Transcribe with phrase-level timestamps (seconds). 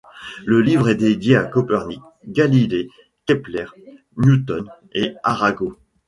[0.47, 2.89] Le livre est dédié à Copernic, Galilée,
[3.27, 3.65] Kepler,
[4.17, 5.77] Newton et Arago.